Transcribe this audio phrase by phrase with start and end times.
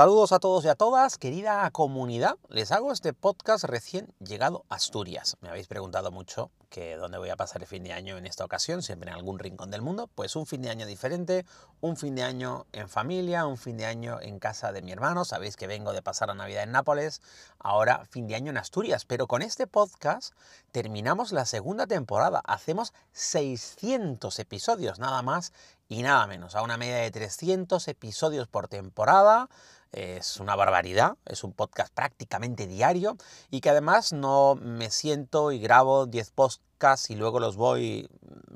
[0.00, 2.38] Saludos a todos y a todas, querida comunidad.
[2.48, 5.36] Les hago este podcast recién llegado a Asturias.
[5.42, 8.42] Me habéis preguntado mucho que dónde voy a pasar el fin de año en esta
[8.46, 10.08] ocasión, siempre en algún rincón del mundo.
[10.14, 11.44] Pues un fin de año diferente,
[11.82, 15.26] un fin de año en familia, un fin de año en casa de mi hermano.
[15.26, 17.20] Sabéis que vengo de pasar la Navidad en Nápoles,
[17.58, 19.04] ahora fin de año en Asturias.
[19.04, 20.32] Pero con este podcast
[20.72, 22.40] terminamos la segunda temporada.
[22.46, 25.52] Hacemos 600 episodios, nada más
[25.90, 29.48] y nada menos, a una media de 300 episodios por temporada
[29.90, 33.16] es una barbaridad, es un podcast prácticamente diario
[33.50, 38.08] y que además no me siento y grabo 10 podcasts y luego los voy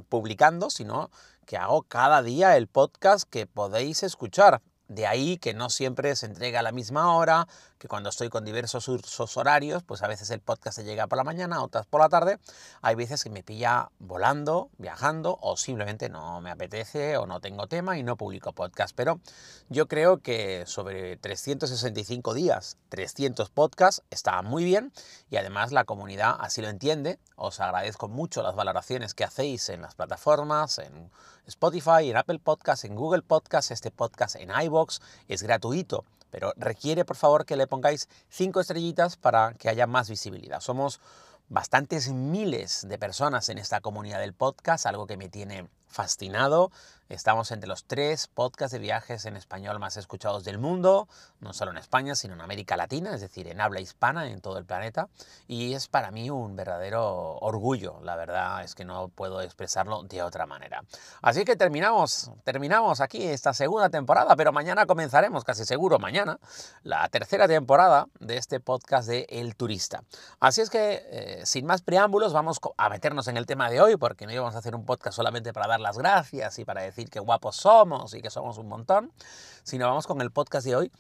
[0.09, 1.11] publicando, sino
[1.45, 4.63] que hago cada día el podcast que podéis escuchar.
[4.89, 7.49] De ahí que no siempre se entrega a la misma hora,
[7.79, 11.25] que cuando estoy con diversos horarios, pues a veces el podcast se llega por la
[11.25, 12.39] mañana, otras por la tarde.
[12.83, 17.67] Hay veces que me pilla volando, viajando, o simplemente no me apetece o no tengo
[17.67, 18.95] tema y no publico podcast.
[18.95, 19.21] Pero
[19.69, 24.93] yo creo que sobre 365 días, 300 podcasts, está muy bien
[25.31, 27.19] y además la comunidad así lo entiende.
[27.37, 31.11] Os agradezco mucho las valoraciones que hacéis en las plataformas, en
[31.47, 34.51] Spotify, en Apple Podcasts, en Google Podcasts, este podcast en
[35.29, 40.11] es gratuito pero requiere por favor que le pongáis cinco estrellitas para que haya más
[40.11, 40.59] visibilidad.
[40.59, 40.99] Somos
[41.49, 46.73] bastantes miles de personas en esta comunidad del podcast, algo que me tiene fascinado.
[47.11, 51.07] Estamos entre los tres podcasts de viajes en español más escuchados del mundo,
[51.39, 54.57] no solo en España, sino en América Latina, es decir, en habla hispana en todo
[54.57, 55.09] el planeta.
[55.47, 60.23] Y es para mí un verdadero orgullo, la verdad es que no puedo expresarlo de
[60.23, 60.83] otra manera.
[61.21, 66.39] Así que terminamos, terminamos aquí esta segunda temporada, pero mañana comenzaremos, casi seguro mañana,
[66.85, 70.05] la tercera temporada de este podcast de El Turista.
[70.41, 73.97] Así es que, eh, sin más preámbulos, vamos a meternos en el tema de hoy,
[73.99, 76.94] porque no íbamos a hacer un podcast solamente para dar las gracias y para decir
[76.95, 79.13] qué guapos somos y que somos un montón,
[79.63, 80.93] sino vamos con el podcast de hoy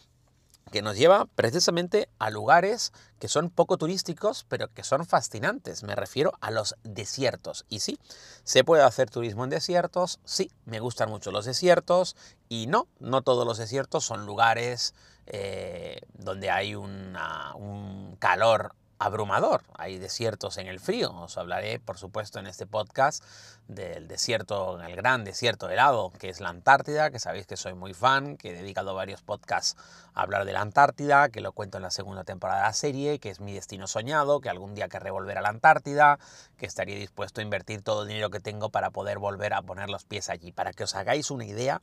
[0.72, 5.83] que nos lleva precisamente a lugares que son poco turísticos, pero que son fascinantes.
[5.83, 7.65] Me refiero a los desiertos.
[7.69, 7.99] Y sí,
[8.44, 12.16] se puede hacer turismo en desiertos, sí, me gustan mucho los desiertos,
[12.49, 14.94] y no, no todos los desiertos son lugares
[15.27, 19.62] eh, donde hay un calor abrumador.
[19.77, 21.12] Hay desiertos en el frío.
[21.12, 23.25] Os hablaré, por supuesto, en este podcast
[23.69, 27.94] del desierto, el gran desierto helado, que es la Antártida, que sabéis que soy muy
[27.94, 29.77] fan, que he dedicado varios podcasts
[30.12, 33.19] a hablar de la Antártida, que lo cuento en la segunda temporada de la serie,
[33.19, 36.19] que es mi destino soñado, que algún día querré volver a la Antártida,
[36.56, 39.88] que estaría dispuesto a invertir todo el dinero que tengo para poder volver a poner
[39.88, 41.81] los pies allí, para que os hagáis una idea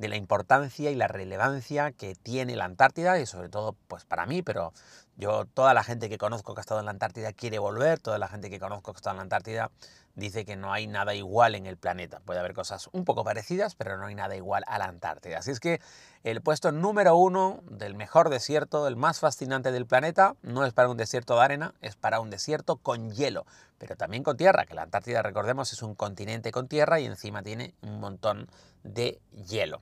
[0.00, 4.24] de la importancia y la relevancia que tiene la Antártida y sobre todo pues para
[4.24, 4.72] mí, pero
[5.16, 8.16] yo toda la gente que conozco que ha estado en la Antártida quiere volver, toda
[8.16, 9.70] la gente que conozco que está en la Antártida
[10.14, 12.20] dice que no hay nada igual en el planeta.
[12.20, 15.38] Puede haber cosas un poco parecidas, pero no hay nada igual a la Antártida.
[15.38, 15.80] Así es que
[16.22, 20.88] el puesto número uno del mejor desierto, el más fascinante del planeta, no es para
[20.88, 23.46] un desierto de arena, es para un desierto con hielo,
[23.78, 27.42] pero también con tierra, que la Antártida, recordemos, es un continente con tierra y encima
[27.42, 28.48] tiene un montón
[28.82, 29.80] de hielo.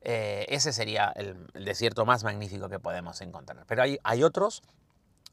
[0.00, 3.64] Eh, ese sería el, desierto más magnífico que podemos encontrar.
[3.66, 4.62] Pero hay, hay otros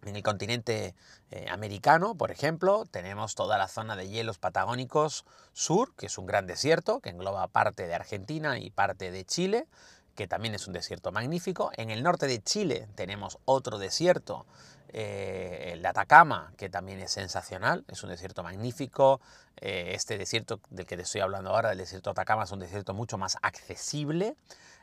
[0.03, 0.95] en el continente
[1.29, 6.25] eh, americano, por ejemplo, tenemos toda la zona de hielos patagónicos sur, que es un
[6.25, 9.67] gran desierto, que engloba parte de Argentina y parte de Chile,
[10.15, 11.71] que también es un desierto magnífico.
[11.75, 14.45] En el norte de Chile tenemos otro desierto,
[14.93, 19.21] eh, el Atacama, que también es sensacional, es un desierto magnífico.
[19.57, 22.59] Eh, este desierto del que te estoy hablando ahora, el desierto de Atacama, es un
[22.59, 24.35] desierto mucho más accesible.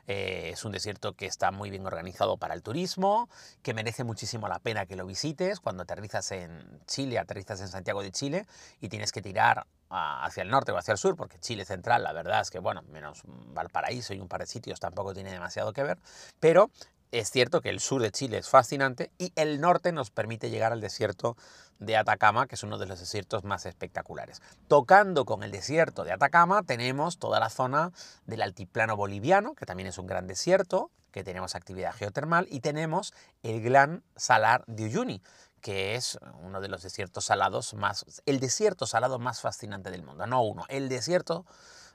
[0.07, 3.29] Eh, es un desierto que está muy bien organizado para el turismo,
[3.61, 5.59] que merece muchísimo la pena que lo visites.
[5.59, 8.45] Cuando aterrizas en Chile, aterrizas en Santiago de Chile
[8.81, 12.13] y tienes que tirar hacia el norte o hacia el sur, porque Chile central, la
[12.13, 15.83] verdad es que, bueno, menos Valparaíso y un par de sitios tampoco tiene demasiado que
[15.83, 15.97] ver,
[16.39, 16.69] pero
[17.11, 20.71] es cierto que el sur de Chile es fascinante y el norte nos permite llegar
[20.71, 21.37] al desierto
[21.79, 24.41] de Atacama, que es uno de los desiertos más espectaculares.
[24.67, 27.91] Tocando con el desierto de Atacama tenemos toda la zona
[28.25, 33.13] del altiplano boliviano, que también es un gran desierto, que tenemos actividad geotermal, y tenemos
[33.41, 35.23] el gran salar de Uyuni,
[35.61, 40.27] que es uno de los desiertos salados más, el desierto salado más fascinante del mundo,
[40.27, 41.45] no uno, el desierto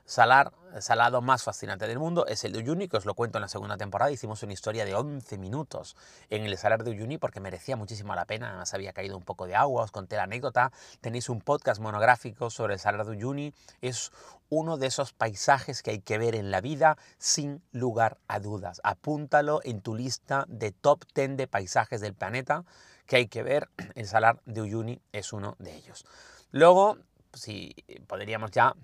[0.05, 3.41] salar, salado más fascinante del mundo es el de Uyuni, que os lo cuento en
[3.41, 4.11] la segunda temporada.
[4.11, 5.95] Hicimos una historia de 11 minutos
[6.29, 8.49] en el salar de Uyuni porque merecía muchísimo la pena.
[8.49, 10.71] Además, había caído un poco de agua, os conté la anécdota.
[11.01, 13.53] Tenéis un podcast monográfico sobre el salar de Uyuni.
[13.81, 14.11] Es
[14.49, 18.81] uno de esos paisajes que hay que ver en la vida sin lugar a dudas.
[18.83, 22.63] Apúntalo en tu lista de top 10 de paisajes del planeta
[23.07, 23.69] que hay que ver.
[23.95, 26.05] El salar de Uyuni es uno de ellos.
[26.51, 26.97] Luego,
[27.33, 27.75] si
[28.07, 28.75] podríamos ya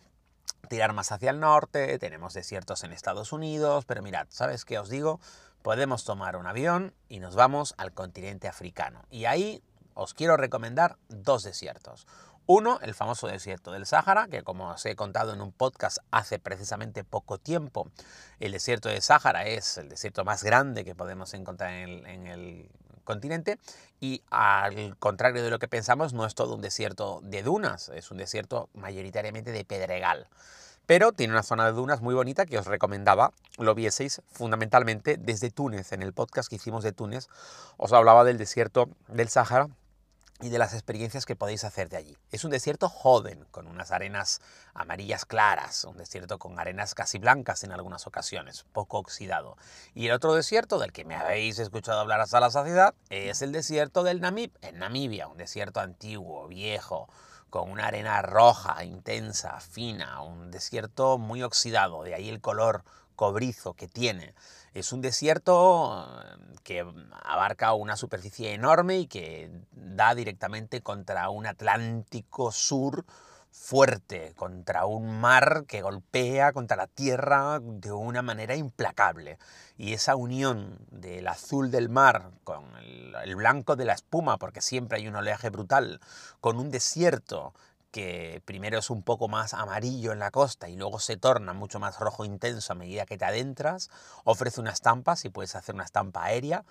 [0.69, 4.89] tirar más hacia el norte, tenemos desiertos en Estados Unidos, pero mirad, ¿sabes qué os
[4.89, 5.19] digo?
[5.61, 9.03] Podemos tomar un avión y nos vamos al continente africano.
[9.09, 9.63] Y ahí
[9.93, 12.07] os quiero recomendar dos desiertos.
[12.47, 16.39] Uno, el famoso desierto del Sáhara, que como os he contado en un podcast hace
[16.39, 17.89] precisamente poco tiempo,
[18.39, 22.69] el desierto del Sáhara es el desierto más grande que podemos encontrar en el,
[23.03, 23.59] continente
[23.99, 28.11] y al contrario de lo que pensamos, no es todo un desierto de dunas, es
[28.11, 30.27] un desierto mayoritariamente de pedregal.
[30.85, 35.51] Pero tiene una zona de dunas muy bonita que os recomendaba lo vieseis fundamentalmente desde
[35.51, 35.91] Túnez.
[35.91, 37.29] En el podcast que hicimos de Túnez
[37.77, 39.69] os hablaba del desierto del Sáhara
[40.41, 42.17] y de las experiencias que podéis hacer de allí.
[42.31, 44.41] Es un desierto joven, con unas arenas
[44.73, 49.57] amarillas claras, un desierto con arenas casi blancas en algunas ocasiones, poco oxidado.
[49.93, 53.51] Y el otro desierto del que me habéis escuchado hablar hasta la saciedad es el
[53.51, 57.07] desierto del Namib, en Namibia, un desierto antiguo, viejo,
[57.49, 62.83] con una arena roja, intensa, fina, un desierto muy oxidado, de ahí el color
[63.15, 64.33] cobrizo que tiene.
[64.73, 66.85] Es un desierto eh, que
[67.23, 69.51] abarca una superficie enorme y que
[69.95, 73.05] da directamente contra un Atlántico sur
[73.51, 79.37] fuerte, contra un mar que golpea contra la tierra de una manera implacable.
[79.77, 84.61] Y esa unión del azul del mar con el, el blanco de la espuma, porque
[84.61, 85.99] siempre hay un oleaje brutal,
[86.39, 87.53] con un desierto
[87.91, 91.79] que primero es un poco más amarillo en la costa y luego se torna mucho
[91.79, 93.89] más rojo intenso a medida que te adentras,
[94.23, 96.63] ofrece una estampa, si puedes hacer una estampa aérea,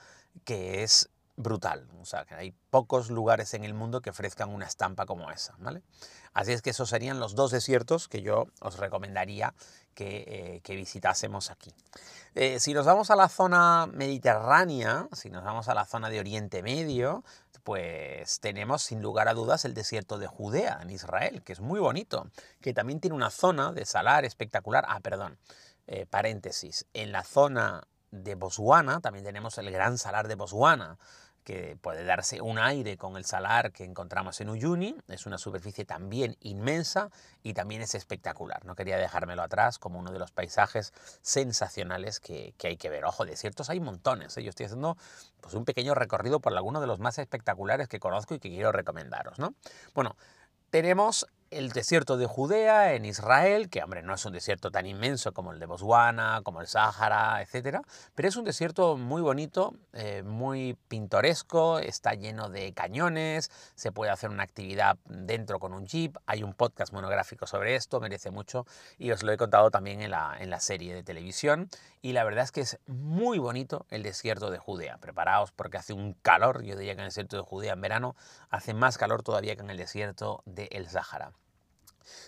[0.44, 1.88] que es brutal.
[2.00, 5.54] O sea, que hay pocos lugares en el mundo que ofrezcan una estampa como esa,
[5.58, 5.82] ¿vale?
[6.32, 9.54] Así es que esos serían los dos desiertos que yo os recomendaría
[9.94, 11.74] que, eh, visitásemos aquí.
[12.34, 16.20] Eh, si nos vamos a la zona mediterránea, si nos vamos a la zona de
[16.20, 17.24] Oriente Medio,
[17.64, 21.80] pues tenemos sin lugar a dudas el desierto de Judea en Israel, que es muy
[21.80, 22.30] bonito,
[22.60, 24.84] que también tiene una zona de salar espectacular.
[24.88, 25.38] Ah, perdón,
[25.86, 30.98] eh, paréntesis, en la zona de Botswana también tenemos el gran salar de Botswana,
[31.44, 34.96] que puede darse un aire con el salar que encontramos en Uyuni.
[35.08, 37.10] Es una superficie también inmensa
[37.42, 38.64] y también es espectacular.
[38.66, 40.92] No quería dejármelo atrás como uno de los paisajes
[41.22, 43.04] sensacionales que, hay que ver.
[43.04, 44.36] Ojo, desiertos hay montones.
[44.36, 44.42] ¿eh?
[44.42, 44.96] Yo estoy haciendo
[45.40, 48.70] pues, un pequeño recorrido por algunos de los más espectaculares que conozco y que quiero
[48.70, 49.38] recomendaros.
[49.38, 49.54] ¿no?
[49.94, 50.16] Bueno,
[50.70, 55.32] tenemos el desierto de Judea en Israel, que hombre, no es un desierto tan inmenso
[55.32, 57.78] como el de Botswana, como el Sáhara, etc.
[58.14, 64.12] Pero es un desierto muy bonito, eh, muy pintoresco, está lleno de cañones, se puede
[64.12, 68.64] hacer una actividad dentro con un jeep, hay un podcast monográfico sobre esto, merece mucho,
[68.96, 71.68] y os lo he contado también en la, en la serie de televisión.
[72.00, 74.98] Y la verdad es que es muy bonito el desierto de Judea.
[74.98, 78.14] Preparaos porque hace un calor, yo diría que en el desierto de Judea en verano
[78.50, 81.32] hace más calor todavía que en el desierto del Sáhara.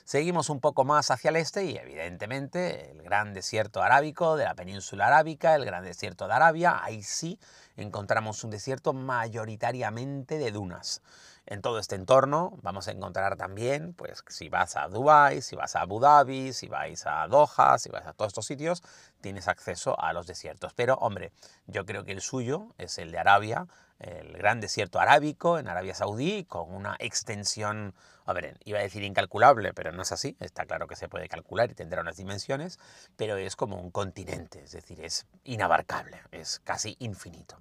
[0.04, 4.54] Seguimos un poco más hacia el este y evidentemente el gran desierto arábico de la
[4.54, 7.38] península arábica, el gran desierto de Arabia, ahí sí
[7.82, 11.02] encontramos un desierto mayoritariamente de dunas.
[11.44, 15.74] En todo este entorno vamos a encontrar también, pues si vas a Dubái, si vas
[15.74, 18.82] a Abu Dhabi, si vais a Doha, si vas a todos estos sitios,
[19.20, 20.72] tienes acceso a los desiertos.
[20.74, 21.32] Pero hombre,
[21.66, 23.66] yo creo que el suyo es el de Arabia,
[23.98, 29.02] el gran desierto arábico en Arabia Saudí, con una extensión, a ver, iba a decir
[29.02, 32.78] incalculable, pero no es así, está claro que se puede calcular y tendrá unas dimensiones,
[33.16, 37.58] pero es como un continente, es decir, es inabarcable, es casi infinito.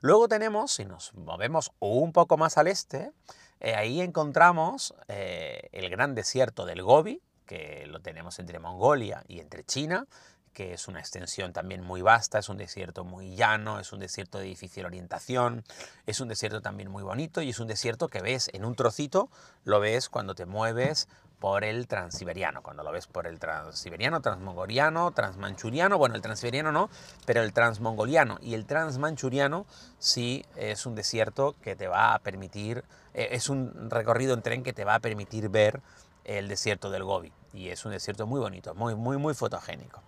[0.00, 3.12] Luego tenemos, si nos movemos un poco más al este,
[3.60, 9.40] eh, ahí encontramos eh, el gran desierto del Gobi, que lo tenemos entre Mongolia y
[9.40, 10.06] entre China,
[10.52, 14.38] que es una extensión también muy vasta, es un desierto muy llano, es un desierto
[14.38, 15.64] de difícil orientación,
[16.06, 19.30] es un desierto también muy bonito y es un desierto que ves en un trocito,
[19.64, 21.08] lo ves cuando te mueves
[21.44, 26.88] por el transiberiano, cuando lo ves por el transiberiano, transmongoliano, transmanchuriano, bueno, el transiberiano no,
[27.26, 29.66] pero el transmongoliano y el transmanchuriano
[29.98, 32.82] sí es un desierto que te va a permitir,
[33.12, 35.82] eh, es un recorrido en tren que te va a permitir ver
[36.24, 37.30] el desierto del Gobi.
[37.52, 40.00] y es un desierto muy bonito, muy, muy, muy fotogénico.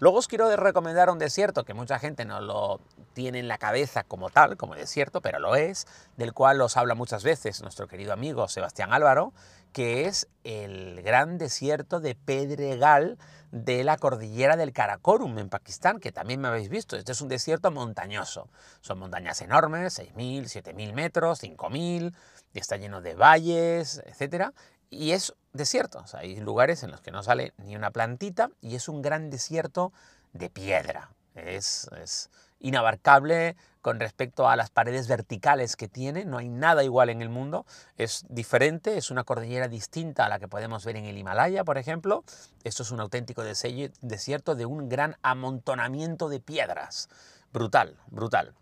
[0.00, 2.80] Luego os quiero recomendar un desierto que mucha gente no lo
[3.12, 6.94] tiene en la cabeza como tal, como desierto, pero lo es, del cual os habla
[6.94, 9.34] muchas veces nuestro querido amigo Sebastián Álvaro,
[9.72, 13.18] que es el gran desierto de Pedregal
[13.52, 16.96] de la cordillera del Karakorum en Pakistán, que también me habéis visto.
[16.96, 18.48] Este es un desierto montañoso.
[18.80, 22.14] Son montañas enormes, 6.000, 7.000 metros, 5.000,
[22.52, 24.50] y está lleno de valles, etc.
[24.88, 26.04] Y es desierto.
[26.14, 29.92] hay lugares en los que no sale ni una plantita y es un gran desierto
[30.32, 31.10] de piedra.
[31.34, 37.08] Es, es inabarcable con respecto a las paredes verticales que tiene, no hay nada igual
[37.08, 37.64] en el mundo,
[37.96, 41.78] es diferente, es una cordillera distinta a la que podemos ver en el Himalaya, por
[41.78, 42.22] ejemplo.
[42.62, 47.08] Esto es un auténtico desierto de un gran amontonamiento de piedras.
[47.52, 48.54] Brutal, brutal.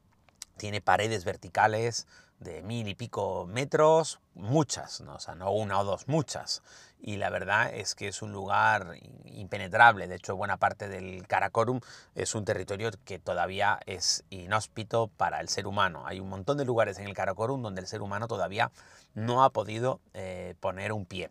[0.57, 2.07] Tiene paredes verticales,
[2.41, 5.17] de mil y pico metros, muchas, ¿no?
[5.17, 6.63] o sea, no una o dos, muchas.
[7.01, 10.09] Y la verdad es que es un lugar impenetrable.
[10.09, 11.81] De hecho, buena parte del Karakorum
[12.15, 16.05] es un territorio que todavía es inhóspito para el ser humano.
[16.07, 18.73] Hay un montón de lugares en el Karakorum donde el ser humano todavía
[19.15, 21.31] no ha podido eh, poner un pie.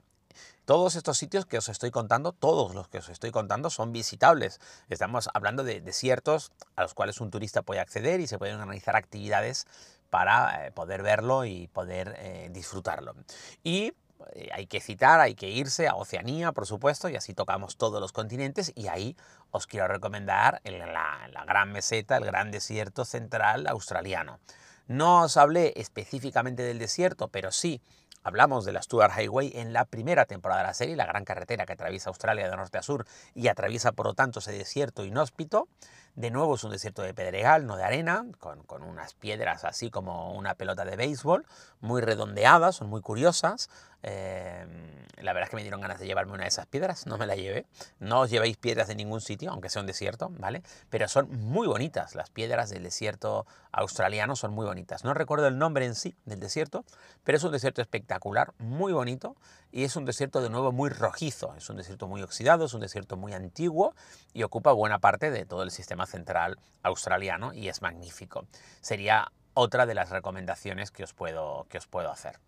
[0.66, 4.60] Todos estos sitios que os estoy contando, todos los que os estoy contando son visitables.
[4.90, 8.98] Estamos hablando de desiertos a los cuales un turista puede acceder y se pueden organizar
[8.98, 9.66] actividades
[10.10, 13.16] para eh, poder verlo y poder eh, disfrutarlo.
[13.64, 13.94] Y
[14.34, 18.02] eh, hay que citar, hay que irse a Oceanía, por supuesto, y así tocamos todos
[18.02, 19.16] los continentes y ahí
[19.52, 24.40] os quiero recomendar la, la gran meseta, el gran desierto central australiano.
[24.88, 27.82] No os hablé específicamente del desierto, pero sí
[28.28, 31.66] Hablamos de la Stuart Highway en la primera temporada de la serie, la gran carretera
[31.66, 35.70] que atraviesa Australia de norte a sur y atraviesa por lo tanto ese desierto inhóspito.
[36.18, 39.92] De nuevo es un desierto de pedregal, no de arena, con, con unas piedras así
[39.92, 41.46] como una pelota de béisbol,
[41.80, 43.70] muy redondeadas, son muy curiosas.
[44.04, 47.18] Em, la verdad es que me dieron ganas de llevarme una de esas piedras, no
[47.18, 47.66] me la llevé.
[48.00, 50.62] No os llevéis piedras de ningún sitio, aunque sea un desierto, ¿vale?
[50.90, 55.04] Pero son muy bonitas, las piedras del desierto australiano son muy bonitas.
[55.04, 56.86] No recuerdo el nombre en sí del desierto,
[57.24, 59.36] pero es un desierto espectacular, muy bonito,
[59.72, 62.82] y es un desierto de nuevo muy rojizo, es un desierto muy oxidado, es un
[62.82, 63.96] desierto muy antiguo
[64.34, 68.46] y ocupa buena parte de todo el sistema central australiano y es magnífico.
[68.82, 72.40] Sería otra de las recomendaciones que os puedo, que os puedo hacer.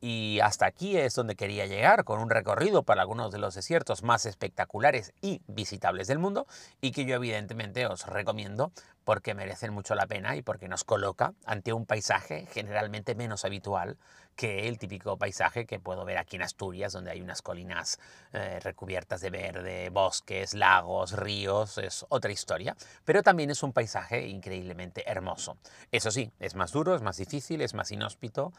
[0.00, 4.02] Y hasta aquí es donde quería llegar, con un recorrido para algunos de los desiertos
[4.02, 6.46] más espectaculares y visitables del mundo,
[6.80, 8.72] y que yo evidentemente os recomiendo
[9.04, 13.98] porque merecen mucho la pena y porque nos coloca ante un paisaje generalmente menos habitual
[14.34, 18.00] que el típico paisaje que puedo ver aquí en Asturias, donde hay unas colinas
[18.32, 24.26] eh, recubiertas de verde, bosques, lagos, ríos, es otra historia, pero también es un paisaje
[24.26, 25.56] increíblemente hermoso.
[25.92, 28.52] Eso sí, es más duro, es más difícil, es más inhóspito,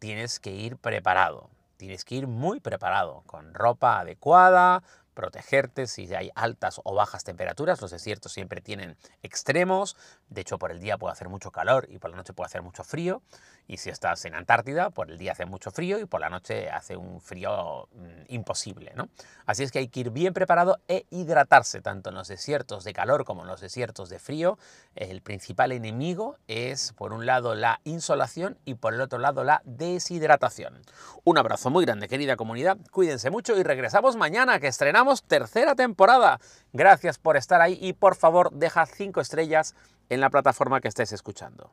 [0.00, 1.48] tienes que ir preparado.
[1.76, 4.82] Tienes que ir muy preparado, con ropa adecuada,
[5.14, 7.80] protegerte si hay altas o bajas temperaturas.
[7.80, 9.96] Los desiertos siempre tienen extremos.
[10.28, 12.62] De hecho, por el día puede hacer mucho calor y por la noche puede hacer
[12.62, 13.22] mucho frío.
[13.66, 16.70] Y si estás en Antártida, por el día hace mucho frío y por la noche
[16.70, 18.92] hace un frío mm, imposible.
[18.96, 19.08] ¿no?
[19.46, 22.92] Así es que hay que ir bien preparado e hidratarse, tanto en los desiertos de
[22.92, 24.58] calor como en los desiertos de frío.
[24.96, 29.62] El principal enemigo es, por un lado, la insolación y por el otro lado, la
[29.64, 30.82] deshidratación.
[31.24, 32.78] Un abrazo muy grande, querida comunidad.
[32.90, 36.40] Cuídense mucho y regresamos mañana que estrenamos tercera temporada.
[36.72, 39.74] Gracias por estar ahí y por favor deja cinco estrellas
[40.08, 41.72] en la plataforma que estés escuchando.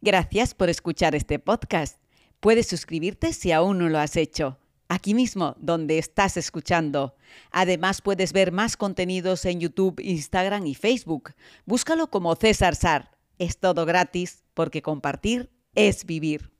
[0.00, 1.98] Gracias por escuchar este podcast.
[2.40, 7.16] Puedes suscribirte si aún no lo has hecho, aquí mismo donde estás escuchando.
[7.50, 11.34] Además puedes ver más contenidos en YouTube, Instagram y Facebook.
[11.64, 13.16] Búscalo como César Sar.
[13.38, 16.55] Es todo gratis porque compartir es vivir.